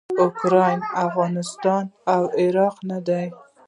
اوکراین 0.23 0.79
افغانستان 1.05 1.83
او 2.13 2.21
عراق 2.41 2.75
نه 2.89 2.99
دي. 3.07 3.25